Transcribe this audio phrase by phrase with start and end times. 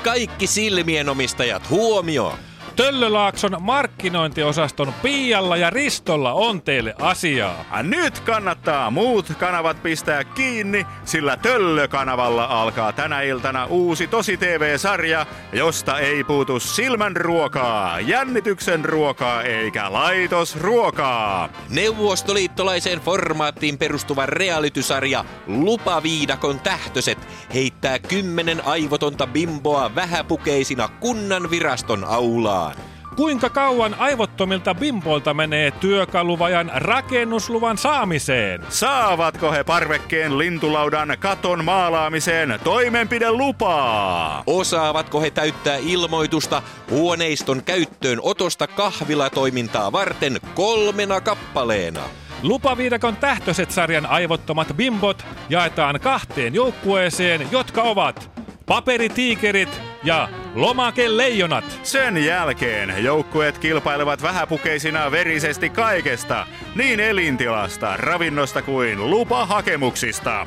[0.00, 2.38] kaikki silmienomistajat huomio!
[2.76, 7.64] Töllölaakson markkinointiosaston Pialla ja Ristolla on teille asiaa.
[7.82, 15.98] Nyt kannattaa muut kanavat pistää kiinni, sillä Töllö-kanavalla alkaa tänä iltana uusi Tosi TV-sarja, josta
[15.98, 21.48] ei puutu silmän ruokaa, jännityksen ruokaa eikä laitosruokaa.
[21.68, 32.69] Neuvostoliittolaiseen formaattiin perustuva realitysarja Lupaviidakon tähtöset heittää kymmenen aivotonta bimboa vähäpukeisina kunnan viraston aulaan.
[33.16, 38.62] Kuinka kauan aivottomilta bimpoilta menee työkaluvajan rakennusluvan saamiseen?
[38.68, 44.42] Saavatko he parvekkeen lintulaudan katon maalaamiseen toimenpidelupaa?
[44.46, 52.00] Osaavatko he täyttää ilmoitusta huoneiston käyttöön otosta kahvilatoimintaa varten kolmena kappaleena?
[52.42, 58.30] Lupaviidakon tähtöiset sarjan aivottomat bimbot jaetaan kahteen joukkueeseen, jotka ovat
[58.66, 61.80] paperitiikerit ja lomakeleijonat.
[61.82, 70.46] Sen jälkeen joukkueet kilpailevat vähäpukeisina verisesti kaikesta, niin elintilasta, ravinnosta kuin lupahakemuksista.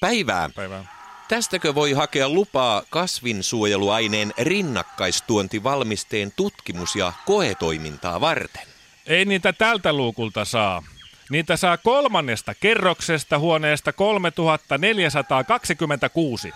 [0.00, 0.50] Päivää.
[0.56, 0.98] Päivää.
[1.28, 8.66] Tästäkö voi hakea lupaa kasvinsuojeluaineen rinnakkaistuontivalmisteen tutkimus- ja koetoimintaa varten?
[9.06, 10.82] Ei niitä tältä luukulta saa.
[11.30, 16.52] Niitä saa kolmannesta kerroksesta huoneesta 3426.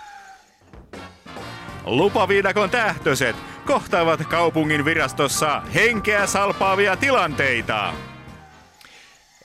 [1.85, 7.93] Lupaviidakon tähtöset kohtaavat kaupungin virastossa henkeä salpaavia tilanteita.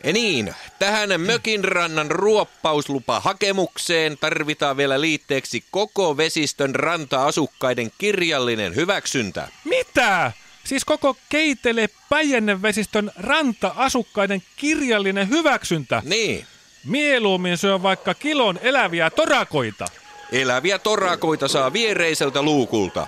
[0.04, 9.48] Ja niin, tähän mökinrannan ruoppauslupa hakemukseen tarvitaan vielä liitteeksi koko vesistön ranta-asukkaiden kirjallinen hyväksyntä.
[9.64, 10.32] Mitä?
[10.64, 16.02] Siis koko Keitele Päijänne-vesistön ranta-asukkaiden kirjallinen hyväksyntä.
[16.04, 16.46] Niin,
[16.84, 19.86] Mieluummin syö vaikka kilon eläviä torakoita.
[20.32, 23.06] Eläviä torakoita saa viereiseltä luukulta.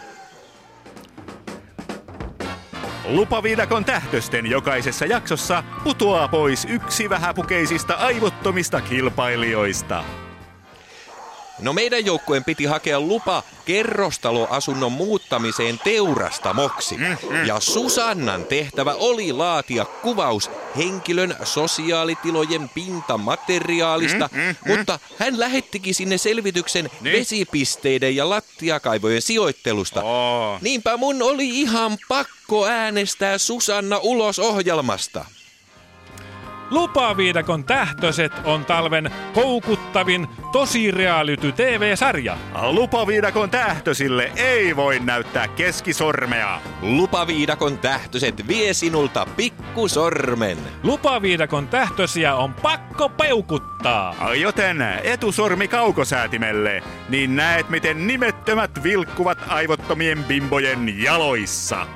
[3.05, 10.05] Lupaviidakon tähtösten jokaisessa jaksossa putoaa pois yksi vähäpukeisista aivottomista kilpailijoista.
[11.61, 16.97] No meidän joukkueen piti hakea lupa kerrostaloasunnon muuttamiseen teurastamoksi.
[17.47, 24.29] Ja Susannan tehtävä oli laatia kuvaus henkilön sosiaalitilojen pintamateriaalista,
[24.67, 30.03] mutta hän lähettikin sinne selvityksen vesipisteiden ja lattiakaivojen sijoittelusta.
[30.03, 30.59] Oo.
[30.61, 35.25] Niinpä mun oli ihan pakko äänestää Susanna ulos ohjelmasta.
[36.71, 42.37] Lupaviidakon tähtöset on talven koukuttavin tosi reality TV-sarja.
[42.71, 46.61] Lupaviidakon tähtösille ei voi näyttää keskisormea.
[46.83, 50.59] Lupaviidakon tähtöset vie sinulta pikkusormen.
[50.83, 54.35] Lupaviidakon tähtösiä on pakko peukuttaa.
[54.35, 61.87] Joten etusormi kaukosäätimelle, niin näet miten nimettömät vilkkuvat aivottomien bimbojen jaloissa.